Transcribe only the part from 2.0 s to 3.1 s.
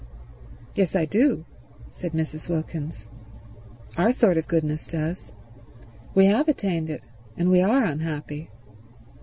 Mrs. Wilkins.